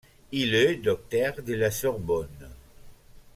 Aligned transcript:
Il 0.31 0.55
est 0.55 0.77
docteur 0.77 1.43
de 1.43 1.53
la 1.53 1.69
Sorbonne. 1.69 2.49